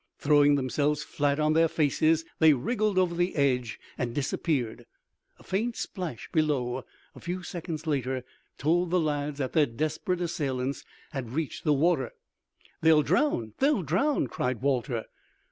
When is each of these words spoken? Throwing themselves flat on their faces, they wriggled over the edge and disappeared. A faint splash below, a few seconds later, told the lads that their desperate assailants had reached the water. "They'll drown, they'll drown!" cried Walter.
Throwing 0.17 0.55
themselves 0.55 1.03
flat 1.03 1.39
on 1.39 1.53
their 1.53 1.67
faces, 1.67 2.25
they 2.39 2.53
wriggled 2.53 2.97
over 2.97 3.13
the 3.13 3.35
edge 3.35 3.79
and 3.99 4.15
disappeared. 4.15 4.87
A 5.37 5.43
faint 5.43 5.75
splash 5.75 6.27
below, 6.31 6.83
a 7.13 7.19
few 7.19 7.43
seconds 7.43 7.85
later, 7.85 8.23
told 8.57 8.89
the 8.89 8.99
lads 8.99 9.37
that 9.37 9.53
their 9.53 9.67
desperate 9.67 10.19
assailants 10.21 10.83
had 11.11 11.29
reached 11.33 11.65
the 11.65 11.73
water. 11.73 12.13
"They'll 12.81 13.03
drown, 13.03 13.53
they'll 13.59 13.83
drown!" 13.83 14.25
cried 14.25 14.63
Walter. 14.63 15.05